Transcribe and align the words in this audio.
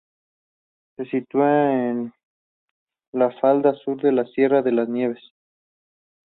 Se 0.95 1.05
sitúa 1.11 1.73
en 1.73 2.11
la 3.11 3.29
falda 3.39 3.75
sur 3.75 4.01
de 4.01 4.11
la 4.11 4.25
Sierra 4.25 4.63
de 4.63 4.71
las 4.71 4.89
Nieves. 4.89 5.21